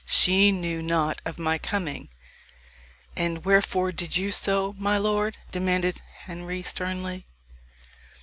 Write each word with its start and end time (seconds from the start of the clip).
She 0.07 0.51
knew 0.51 0.81
not 0.81 1.21
of 1.25 1.37
my 1.37 1.59
coming." 1.59 2.09
"And 3.15 3.45
wherefore 3.45 3.91
did 3.91 4.17
you 4.17 4.31
so, 4.31 4.73
my 4.79 4.97
lord?" 4.97 5.37
demanded 5.51 6.01
Henry 6.25 6.63
sternly. 6.63 7.27